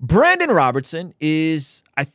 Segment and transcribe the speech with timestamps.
[0.00, 2.06] Brandon Robertson is, I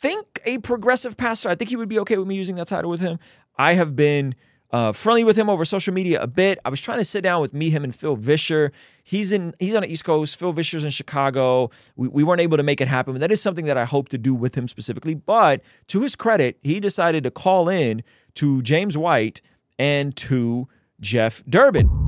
[0.00, 1.48] think, a progressive pastor.
[1.48, 3.18] I think he would be okay with me using that title with him.
[3.56, 4.34] I have been
[4.70, 6.58] uh, friendly with him over social media a bit.
[6.64, 8.72] I was trying to sit down with me, him, and Phil Vischer.
[9.02, 10.36] He's in he's on the East Coast.
[10.36, 11.70] Phil Vischer's in Chicago.
[11.96, 14.08] We, we weren't able to make it happen, but that is something that I hope
[14.10, 15.14] to do with him specifically.
[15.14, 18.02] But to his credit, he decided to call in
[18.34, 19.40] to James White
[19.78, 20.68] and to
[21.00, 22.07] Jeff Durbin.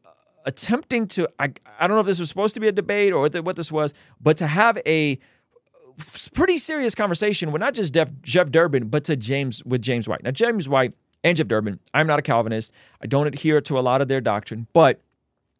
[0.45, 3.27] attempting to I, I don't know if this was supposed to be a debate or
[3.41, 5.19] what this was but to have a
[6.33, 10.23] pretty serious conversation with not just Jeff, Jeff Durbin but to James with James White.
[10.23, 10.93] Now James White
[11.23, 12.71] and Jeff Durbin I'm not a Calvinist.
[13.01, 15.01] I don't adhere to a lot of their doctrine but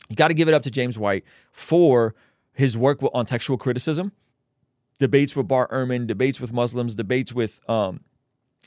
[0.10, 2.16] you got to give it up to James White for
[2.54, 4.12] his work on textual criticism.
[5.00, 8.02] Debates with Bart Ehrman debates with Muslims debates with um,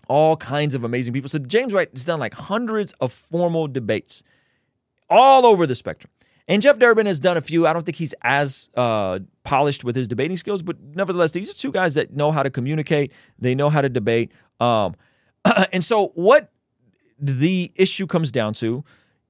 [0.08, 1.28] all kinds of amazing people.
[1.28, 4.22] So James White has done like hundreds of formal debates
[5.08, 6.10] all over the spectrum.
[6.46, 7.66] And Jeff Durbin has done a few.
[7.66, 11.54] I don't think he's as uh, polished with his debating skills, but nevertheless, these are
[11.54, 13.12] two guys that know how to communicate.
[13.38, 14.30] They know how to debate.
[14.60, 14.94] Um,
[15.72, 16.50] and so, what
[17.18, 18.84] the issue comes down to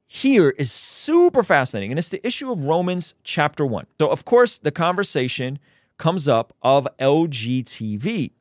[0.06, 3.86] here is super fascinating, and it's the issue of Romans chapter one.
[4.00, 5.60] So, of course, the conversation
[5.98, 8.32] comes up of LGBT,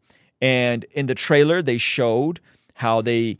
[0.42, 2.40] and in the trailer, they showed
[2.76, 3.38] how they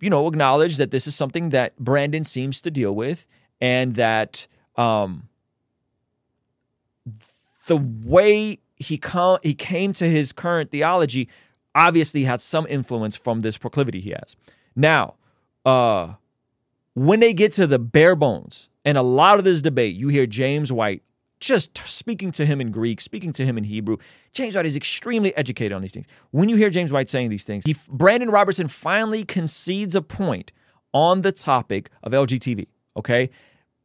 [0.00, 3.26] you know, acknowledge that this is something that Brandon seems to deal with
[3.60, 5.28] and that um,
[7.66, 11.28] the way he, com- he came to his current theology
[11.74, 14.34] obviously had some influence from this proclivity he has.
[14.74, 15.14] Now,
[15.64, 16.14] uh,
[16.94, 20.26] when they get to the bare bones, and a lot of this debate, you hear
[20.26, 21.02] James White
[21.40, 23.96] just speaking to him in Greek, speaking to him in Hebrew.
[24.32, 26.06] James White is extremely educated on these things.
[26.30, 30.52] When you hear James White saying these things, he, Brandon Robertson finally concedes a point
[30.92, 33.30] on the topic of LGBT, okay?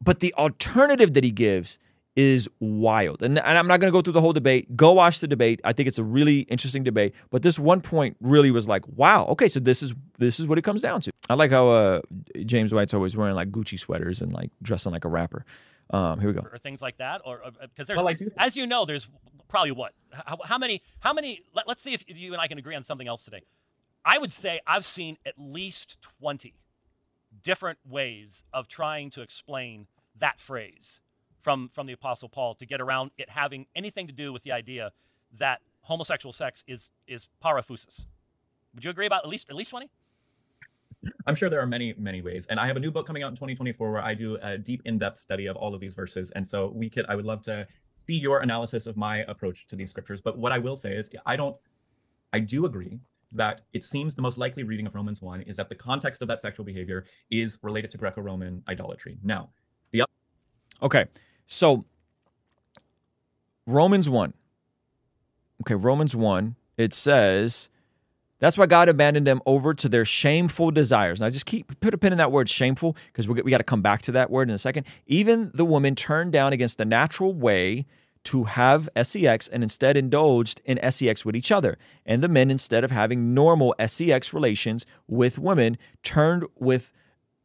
[0.04, 1.80] But the alternative that he gives
[2.16, 3.22] is wild.
[3.22, 4.76] And, and I'm not going to go through the whole debate.
[4.76, 5.60] Go watch the debate.
[5.64, 7.14] I think it's a really interesting debate.
[7.30, 10.58] But this one point really was like, wow, okay, so this is this is what
[10.58, 11.12] it comes down to.
[11.30, 12.02] I like how uh,
[12.46, 15.46] James White's always wearing like Gucci sweaters and like dressing like a rapper.
[15.92, 16.48] Um, here we go.
[16.52, 19.08] Or things like that, or because uh, there's, well, as you know, there's
[19.48, 19.94] probably what?
[20.12, 20.82] How, how many?
[21.00, 21.42] How many?
[21.54, 23.42] Let, us see if you and I can agree on something else today.
[24.04, 26.56] I would say I've seen at least twenty
[27.44, 29.88] different ways of trying to explain
[30.20, 31.00] that phrase
[31.42, 34.52] from from the Apostle Paul to get around it having anything to do with the
[34.52, 34.92] idea
[35.38, 38.06] that homosexual sex is is para phusin.
[38.74, 39.90] Would you agree about at least at least twenty?
[41.28, 42.46] I'm sure there are many, many ways.
[42.50, 44.82] And I have a new book coming out in 2024 where I do a deep,
[44.86, 46.32] in-depth study of all of these verses.
[46.32, 49.76] And so we could, I would love to see your analysis of my approach to
[49.76, 50.22] these scriptures.
[50.22, 51.56] But what I will say is, I don't,
[52.34, 53.00] I do agree
[53.32, 56.28] that it seems the most likely reading of Romans 1 is that the context of
[56.28, 59.18] that sexual behavior is related to Greco-Roman idolatry.
[59.24, 59.50] Now,
[59.92, 60.04] the
[60.82, 61.06] okay,
[61.46, 61.86] so
[63.66, 64.34] Romans 1.
[65.64, 67.70] Okay, Romans 1, it says
[68.40, 71.22] that's why God abandoned them over to their shameful desires.
[71.22, 73.82] Now, just keep put a pin in that word shameful because we, got to come
[73.82, 74.86] back to that word in a second.
[75.08, 77.86] Even the woman turned down against the natural way
[78.26, 81.78] to have sex and instead indulged in sex with each other.
[82.06, 86.92] And the men, instead of having normal sex relations with women, turned with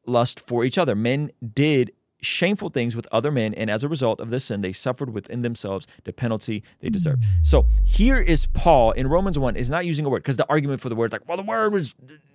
[0.06, 0.96] lust for each other.
[0.96, 1.92] Men did
[2.22, 5.42] shameful things with other men, and as a result of this sin, they suffered within
[5.42, 6.92] themselves the penalty they hmm.
[6.92, 7.18] deserve.
[7.42, 10.80] So here is Paul in Romans 1 is not using a word because the argument
[10.80, 11.94] for the word is like, well, the word was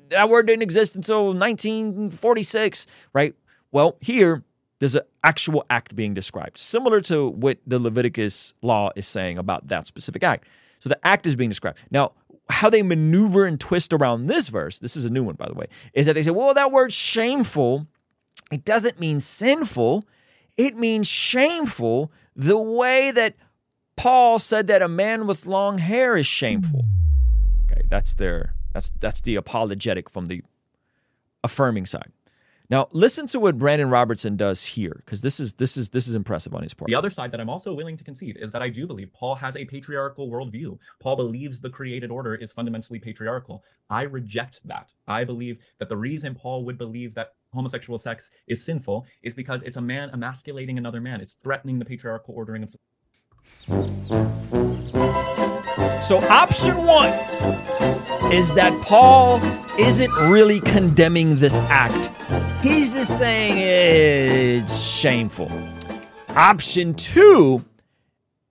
[0.10, 3.34] that word didn't exist until 1946, right?
[3.72, 4.44] Well, here
[4.80, 9.68] there's an actual act being described, similar to what the Leviticus law is saying about
[9.70, 10.48] that specific act.
[10.80, 11.80] So the act is being described.
[11.90, 12.12] Now,
[12.50, 15.54] how they maneuver and twist around this verse, this is a new one, by the
[15.54, 17.88] way, is that they say, well, that word shameful
[18.52, 20.06] it doesn't mean sinful,
[20.58, 23.36] it means shameful the way that
[23.96, 26.86] Paul said that a man with long hair is shameful.
[27.72, 30.44] Okay, that's their that's that's the apologetic from the
[31.44, 32.12] affirming side.
[32.70, 36.16] Now, listen to what Brandon Robertson does here, because this is this is this is
[36.16, 36.88] impressive on his part.
[36.88, 39.36] The other side that I'm also willing to concede is that I do believe Paul
[39.36, 40.78] has a patriarchal worldview.
[41.00, 43.64] Paul believes the created order is fundamentally patriarchal.
[43.90, 44.90] I reject that.
[45.08, 49.62] I believe that the reason Paul would believe that homosexual sex is sinful is because
[49.62, 51.22] it's a man emasculating another man.
[51.22, 52.76] It's threatening the patriarchal ordering of.
[56.02, 57.10] So, option one
[58.34, 59.40] is that Paul
[59.80, 62.10] isn't really condemning this act.
[62.62, 65.52] He's just saying it's shameful.
[66.30, 67.64] Option two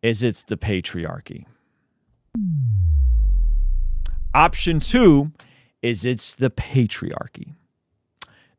[0.02, 1.46] is it's the patriarchy.
[4.32, 5.32] Option two
[5.82, 7.54] is it's the patriarchy.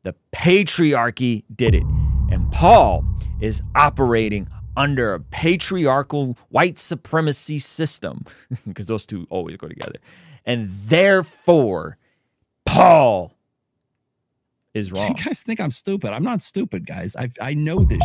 [0.02, 1.84] The patriarchy did it.
[2.30, 3.04] And Paul
[3.40, 8.24] is operating under a patriarchal white supremacy system,
[8.66, 9.98] because those two always go together.
[10.44, 11.96] And therefore,
[12.66, 13.35] Paul
[14.76, 15.14] is wrong.
[15.16, 16.12] You guys think I'm stupid.
[16.12, 17.16] I'm not stupid, guys.
[17.16, 18.02] I I know this.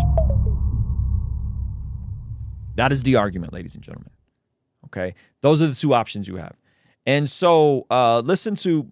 [2.76, 4.12] That is the argument, ladies and gentlemen.
[4.86, 5.14] Okay.
[5.42, 6.56] Those are the two options you have.
[7.06, 8.88] And so uh listen to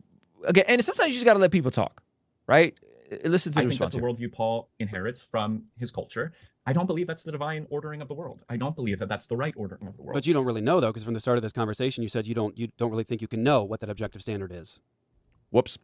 [0.46, 2.02] again, and sometimes you just gotta let people talk,
[2.48, 2.78] right?
[3.26, 4.20] Listen to I the think that's response.
[4.20, 6.32] the worldview Paul inherits from his culture.
[6.68, 8.42] I don't believe that's the divine ordering of the world.
[8.48, 10.14] I don't believe that that's the right ordering of the world.
[10.14, 12.28] But you don't really know though, because from the start of this conversation, you said
[12.28, 14.80] you don't you don't really think you can know what that objective standard is.
[15.52, 15.78] Whoops.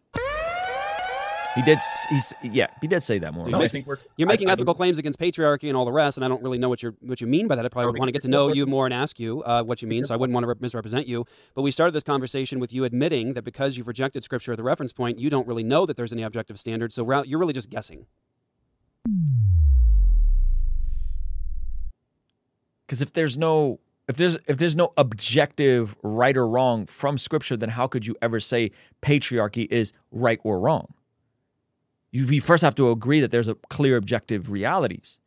[1.55, 1.79] He did.
[2.09, 2.67] He's yeah.
[2.81, 3.47] He did say that more.
[3.47, 3.71] or No, I less.
[3.71, 6.25] think we're You're making I ethical believe- claims against patriarchy and all the rest, and
[6.25, 7.63] I don't really know what you what you mean by that.
[7.65, 9.81] I probably would want to get to know you more and ask you uh, what
[9.81, 10.03] you mean.
[10.03, 11.25] So I wouldn't want to re- misrepresent you.
[11.53, 14.63] But we started this conversation with you admitting that because you've rejected Scripture at the
[14.63, 16.91] reference point, you don't really know that there's any objective standard.
[16.91, 18.05] So ra- you're really just guessing.
[22.85, 27.57] Because if there's no if there's if there's no objective right or wrong from scripture,
[27.57, 28.71] then how could you ever say
[29.01, 30.93] patriarchy is right or wrong?
[32.15, 35.19] You, you first have to agree that there's a clear objective realities.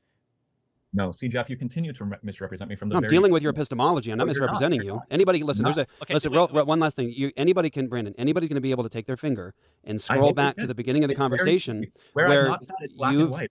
[0.95, 2.95] No, see, Jeff, you continue to misrepresent me from the.
[2.95, 4.11] No, I'm very dealing with your epistemology.
[4.11, 4.53] I'm not No, you're not.
[4.53, 5.03] misrepresenting You're you.
[5.11, 5.67] Anybody, listen.
[5.67, 6.33] You're There's a Okay, listen.
[6.33, 6.67] wait, wait.
[6.67, 7.13] one last thing.
[7.15, 8.15] You, anybody can, Brandon.
[8.17, 9.53] Anybody's going to be able to take their finger
[9.85, 11.93] and scroll back to the beginning of the It's conversation easy.
[12.15, 13.51] where, where I'm not sad, it's black you've- and white.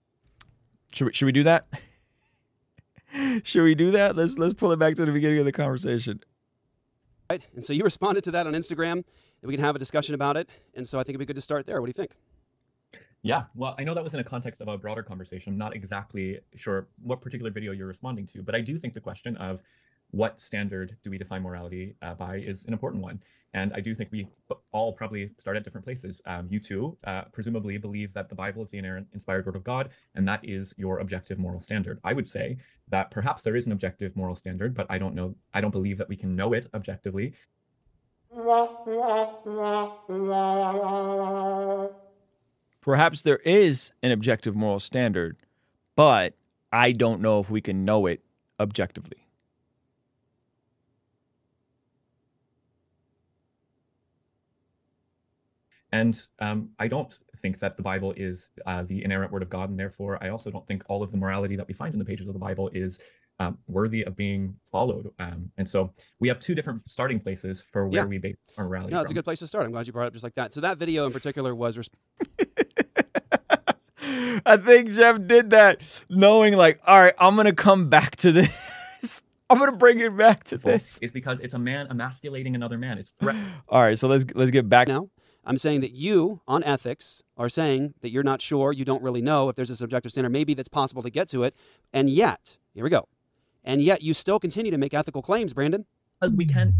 [0.92, 1.68] Should we, should we do that?
[3.44, 4.16] should we do that?
[4.16, 6.20] Let's let's pull it back to the beginning of the conversation.
[7.30, 7.42] Right?
[7.54, 9.04] And so you responded to that on Instagram, and
[9.44, 10.48] we can have a discussion about it.
[10.74, 11.80] And so I think it'd be good to start there.
[11.80, 12.10] What do you think?
[13.22, 15.52] Yeah, well, I know that was in a context of a broader conversation.
[15.52, 19.00] I'm not exactly sure what particular video you're responding to, but I do think the
[19.00, 19.60] question of
[20.12, 23.20] what standard do we define morality uh, by is an important one.
[23.54, 24.28] And I do think we
[24.72, 26.20] all probably start at different places.
[26.26, 29.64] Um, you too, uh, presumably, believe that the Bible is the inerrant, inspired word of
[29.64, 31.98] God, and that is your objective moral standard.
[32.04, 35.34] I would say that perhaps there is an objective moral standard, but I don't know.
[35.54, 37.32] I don't believe that we can know it objectively.
[42.80, 45.36] Perhaps there is an objective moral standard,
[45.96, 46.34] but
[46.72, 48.22] I don't know if we can know it
[48.60, 49.26] objectively.
[55.90, 59.70] And um, I don't think that the Bible is uh, the inerrant word of God,
[59.70, 62.04] and therefore I also don't think all of the morality that we find in the
[62.04, 62.98] pages of the Bible is
[63.40, 65.10] um, worthy of being followed.
[65.18, 68.06] Um, and so we have two different starting places for where Yeah.
[68.06, 68.92] we base our morality.
[68.94, 69.64] No, it's a good place to start.
[69.64, 70.52] I'm glad you brought it up just like that.
[70.52, 71.88] So that video in particular was res-
[74.46, 79.22] I think Jeff did that knowing like, all right, I'm gonna come back to this.
[79.50, 80.98] I'm gonna bring it back to this.
[81.00, 82.98] Is because it's a man emasculating another man.
[82.98, 83.36] It's threat.
[83.68, 85.08] All right, so let's let's get back now.
[85.44, 89.22] I'm saying that you, on ethics, are saying that you're not sure, you don't really
[89.22, 90.28] know if there's a subjective standard.
[90.28, 91.56] Maybe that's possible to get to it.
[91.90, 93.08] And yet, here we go.
[93.64, 95.86] And yet, you still continue to make ethical claims, Brandon.
[96.20, 96.74] Because we can.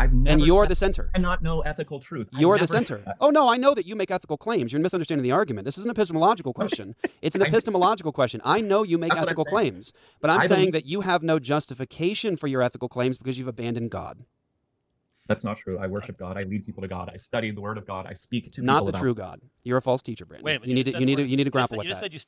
[0.00, 0.32] I've never.
[0.34, 1.10] And you're the center.
[1.12, 2.28] I cannot know ethical truth.
[2.32, 3.14] You're the never said center.
[3.20, 4.72] Oh, no, I know that you make ethical claims.
[4.72, 5.64] You're misunderstanding the argument.
[5.64, 6.94] This is an epistemological question.
[7.20, 8.40] It's an epistemological question.
[8.44, 11.22] I know you make That's ethical claims, but I'm I saying believe- that you have
[11.22, 14.18] no justification for your ethical claims because you've abandoned God.
[15.26, 15.78] That's not true.
[15.78, 16.38] I worship God.
[16.38, 17.10] I lead people to God.
[17.12, 18.06] I study the Word of God.
[18.08, 19.40] I speak to Not people the about true God.
[19.62, 20.44] You're a false teacher, Brandon.
[20.44, 21.68] Wait a minute, you need to you need to you need to you just grapple
[21.70, 22.00] said- with you that.
[22.00, 22.20] said you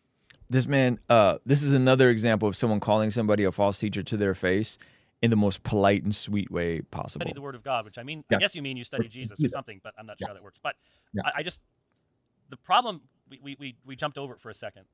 [0.51, 0.99] this man.
[1.09, 4.77] Uh, this is another example of someone calling somebody a false teacher to their face
[5.23, 7.25] in the most polite and sweet way possible.
[7.25, 8.39] study the Word of God, which I mean, Yeah.
[8.39, 10.43] I guess you mean you study Jesus or something, but I'm not sure how that
[10.43, 10.59] works.
[10.63, 10.77] But
[11.13, 11.25] Yes.
[11.27, 11.61] I, I just
[12.49, 14.85] the problem we, we, we, jumped over it for a second,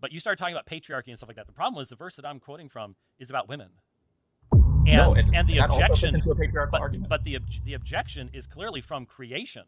[0.00, 1.46] but you started talking about patriarchy and stuff like that.
[1.46, 3.68] The problem was the verse that I'm quoting from is about women.
[4.52, 8.46] And, no, and, and the objection, into a patriarchal but, but the the objection is
[8.46, 9.64] clearly from creation,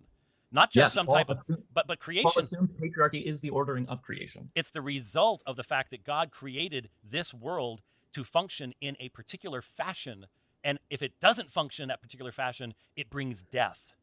[0.53, 2.43] not just Yes, some Paul type of, but but Paul creation.
[2.43, 4.49] assumes patriarchy is the ordering of creation.
[4.55, 9.09] It's the result of the fact that God created this world to function in a
[9.11, 10.27] particular fashion.
[10.65, 13.95] And if it doesn't function in that particular fashion, it brings death.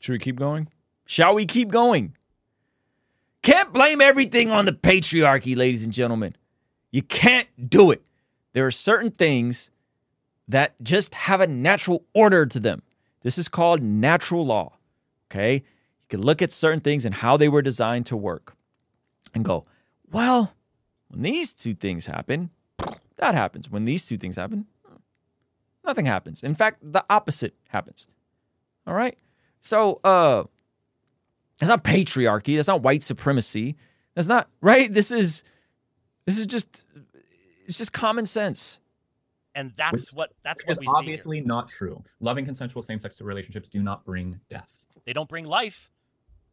[0.00, 0.68] Should we keep going?
[1.04, 2.14] Shall we keep going?
[3.42, 6.36] Can't blame everything on the patriarchy, ladies and gentlemen.
[6.90, 8.02] You can't do it.
[8.52, 9.70] There are certain things
[10.48, 12.82] that just have a natural order to them.
[13.22, 14.78] This is called natural law.
[15.30, 15.62] Okay?
[16.10, 18.56] You can look at certain things and how they were designed to work
[19.34, 19.66] and go,
[20.10, 20.54] well,
[21.08, 22.50] when these two things happen,
[23.16, 23.70] that happens.
[23.70, 24.66] When these two things happen,
[25.84, 26.42] nothing happens.
[26.42, 28.06] In fact, the opposite happens.
[28.86, 29.18] All right?
[29.60, 30.44] So, uh,
[31.58, 32.56] that's not patriarchy.
[32.56, 33.76] That's not white supremacy.
[34.14, 34.92] That's not right.
[34.92, 35.42] This is
[36.24, 36.84] this is just
[37.66, 38.78] it's just common sense.
[39.54, 40.92] And that's Which what that's what we see.
[40.96, 42.02] obviously not true.
[42.20, 44.68] Loving consensual same-sex relationships do not bring death.
[45.04, 45.90] They don't bring life.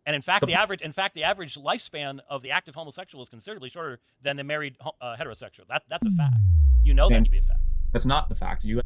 [0.05, 3.29] And in fact, the average in fact the average lifespan of the active homosexual is
[3.29, 5.67] considerably shorter than the married uh, heterosexual.
[5.67, 6.35] That that's a fact.
[6.83, 7.62] You know that And- to be a fact.
[7.91, 8.63] That's not the fact.
[8.65, 8.81] You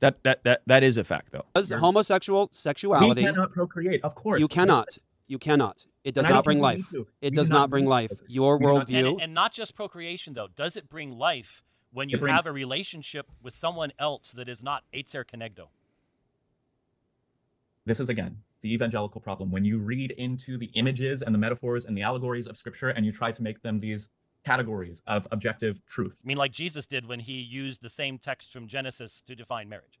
[0.00, 1.44] That that that that is a fact though.
[1.54, 4.04] Does You're- homosexual we sexuality cannot procreate.
[4.04, 4.96] Of course, you cannot.
[5.26, 5.86] You cannot.
[6.04, 6.84] It does And I don't bring life.
[7.20, 8.12] It does not not bring life.
[8.28, 9.08] Your We do not- worldview.
[9.12, 10.48] And, and not just procreation though.
[10.54, 11.62] Does it bring life
[11.92, 15.68] when you brings- have a relationship with someone else that is not ezer kenegdo?
[17.86, 19.50] This is again the evangelical problem.
[19.50, 23.04] When you read into the images and the metaphors and the allegories of Scripture, and
[23.06, 24.08] you try to make them these
[24.44, 26.16] categories of objective truth.
[26.24, 29.68] I mean, like Jesus did when he used the same text from Genesis to define
[29.68, 29.99] marriage.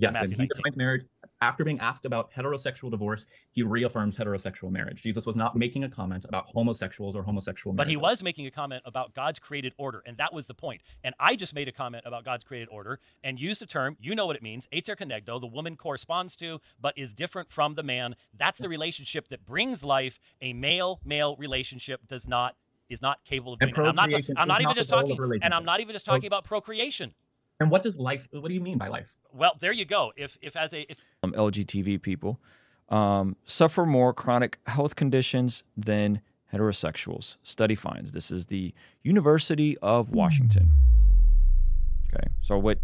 [0.00, 0.48] Yes, Matthew and he 19.
[0.56, 1.06] defines marriage
[1.40, 3.26] after being asked about heterosexual divorce.
[3.50, 5.02] He reaffirms heterosexual marriage.
[5.02, 7.74] Jesus was not making a comment about homosexuals or homosexual.
[7.74, 10.82] But he was making a comment about God's created order, and that was the point.
[11.04, 14.14] And I just made a comment about God's created order and used the term, you
[14.14, 17.82] know what it means, ezer kenegdo, the woman corresponds to, but is different from the
[17.82, 18.14] man.
[18.38, 20.18] That's the relationship that brings life.
[20.42, 22.56] A male-male relationship does not
[22.88, 23.74] is not capable of doing.
[23.76, 27.12] I'm not, I'm not even just talking, and I'm not even just talking about procreation.
[27.60, 28.28] And what does life?
[28.30, 29.18] What do you mean by life?
[29.32, 30.12] Well, there you go.
[30.16, 32.40] If if as a if Um, LGBT people
[32.88, 36.20] um, suffer more chronic health conditions than
[36.52, 37.36] heterosexuals.
[37.42, 38.72] Study finds this is the
[39.02, 40.70] University of Washington.
[42.12, 42.78] Okay, so what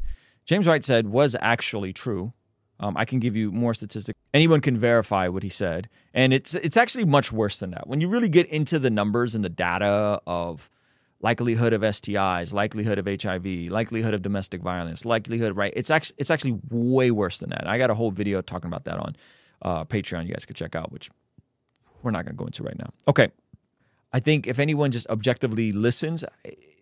[0.44, 2.32] James White said was actually true.
[2.80, 4.18] Um, I can give you more statistics.
[4.34, 7.86] Anyone can verify what he said, and it's it's actually much worse than that.
[7.86, 10.68] When you really get into the numbers and the data of
[11.24, 16.30] likelihood of STIs, likelihood of HIV, likelihood of domestic violence, likelihood right, it's actually it's
[16.30, 17.66] actually way worse than that.
[17.66, 19.16] I got a whole video talking about that on
[19.62, 20.26] uh, Patreon.
[20.26, 21.10] You guys could check out, which
[22.02, 22.90] we're not going to go into right now.
[23.08, 23.28] Okay,
[24.12, 26.24] I think if anyone just objectively listens,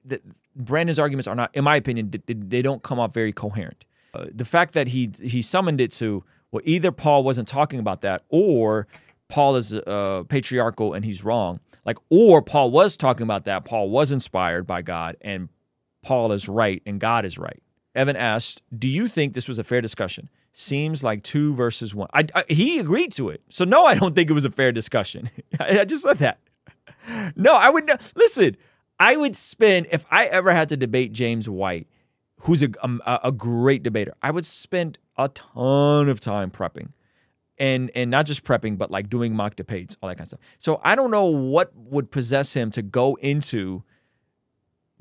[0.04, 0.20] the,
[0.56, 3.84] Brandon's arguments are not, in my opinion, they, they don't come off very coherent.
[4.12, 8.00] Uh, the fact that he he summoned it to well, either Paul wasn't talking about
[8.00, 8.88] that, or
[9.32, 11.58] Paul is uh, patriarchal and he's wrong.
[11.86, 13.64] Like, or Paul was talking about that.
[13.64, 15.48] Paul was inspired by God, and
[16.02, 17.62] Paul is right, and God is right.
[17.94, 22.08] Evan asked, "Do you think this was a fair discussion?" Seems like two versus one.
[22.12, 24.70] I, I, he agreed to it, so no, I don't think it was a fair
[24.70, 25.30] discussion.
[25.58, 26.38] I, I just said that.
[27.34, 28.58] No, I would not listen.
[29.00, 31.88] I would spend if I ever had to debate James White,
[32.40, 34.12] who's a a, a great debater.
[34.22, 36.90] I would spend a ton of time prepping,
[37.59, 40.40] and and not just prepping, but like doing mock debates, all that kind of stuff.
[40.59, 43.82] So I don't know what would possess him to go into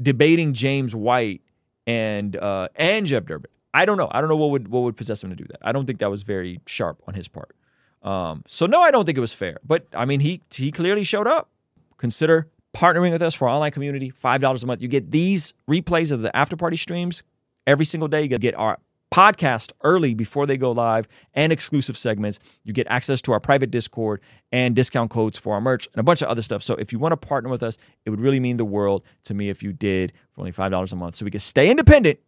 [0.02, 1.42] debating James White
[1.88, 3.50] and uh, and Jeff Durbin.
[3.74, 4.10] I don't know.
[4.12, 5.60] I don't know what would what would possess him to do that.
[5.62, 7.56] I don't think that was very sharp on his part.
[8.04, 9.58] Um, so no, I don't think it was fair.
[9.66, 11.50] But I mean, he he clearly showed up.
[11.98, 14.10] Consider partnering with us for our online community.
[14.10, 14.82] Five dollars a month.
[14.82, 17.24] You get these replays of the after party streams
[17.66, 18.24] every single day.
[18.24, 18.80] You get our
[19.14, 22.40] podcast early before they go live and exclusive segments.
[22.64, 26.04] You get access to our private Discord and discount codes for our merch and a
[26.04, 26.64] bunch of other stuff.
[26.64, 29.34] So if you want to partner with us, it would really mean the world to
[29.34, 31.16] me if you did for only $5 a month.
[31.16, 32.20] So we can stay independent,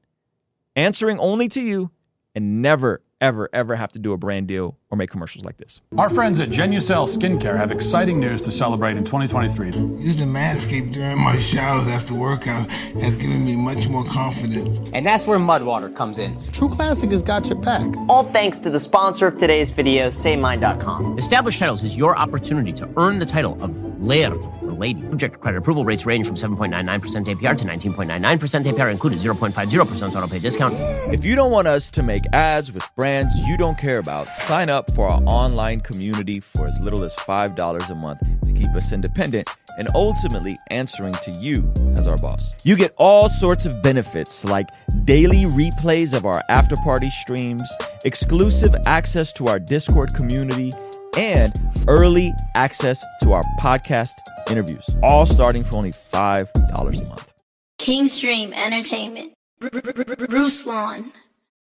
[0.75, 1.91] answering only to you,
[2.35, 5.81] and never, ever, ever have to do a brand deal or make commercials like this.
[5.97, 9.71] Our friends at Genucel Skincare have exciting news to celebrate in 2023.
[9.97, 14.89] Using Manscaped during my showers after workout has given me much more confidence.
[14.93, 16.37] And that's where Mudwater comes in.
[16.51, 17.87] True Classic has got your back.
[18.07, 21.17] All thanks to the sponsor of today's video, SayMine.com.
[21.17, 25.01] Established Titles is your opportunity to earn the title of Laird or Lady.
[25.01, 26.85] Subject to credit approval rates range from 7.99%
[27.25, 30.73] APR to 19.99% APR, included 0.50% auto pay discount.
[31.11, 34.69] If you don't want us to make ads with brands you don't care about, sign
[34.83, 38.91] up for our online community for as little as $5 a month to keep us
[38.91, 39.47] independent
[39.77, 42.53] and ultimately answering to you as our boss.
[42.63, 44.67] You get all sorts of benefits like
[45.05, 47.63] daily replays of our after party streams,
[48.05, 50.71] exclusive access to our Discord community,
[51.17, 51.53] and
[51.87, 54.11] early access to our podcast
[54.49, 57.33] interviews, all starting for only $5 a month.
[57.79, 59.33] Kingstream Entertainment.
[59.59, 61.11] Bruce Lawn.